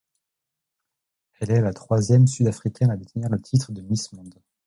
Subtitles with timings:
[1.39, 4.33] Elle est la troisième sud-africaine à détenir le titre de Miss Monde.